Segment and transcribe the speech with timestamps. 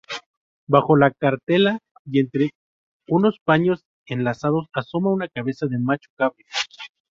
[0.67, 2.49] Bajo la cartela y entre
[3.07, 6.47] unos paños enlazados asoma una cabeza de macho cabrío.